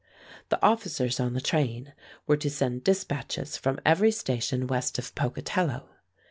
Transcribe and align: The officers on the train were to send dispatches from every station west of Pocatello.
The 0.49 0.59
officers 0.65 1.19
on 1.19 1.33
the 1.33 1.41
train 1.41 1.93
were 2.25 2.37
to 2.37 2.49
send 2.49 2.83
dispatches 2.83 3.55
from 3.55 3.79
every 3.85 4.09
station 4.09 4.65
west 4.65 4.97
of 4.97 5.13
Pocatello. 5.13 5.89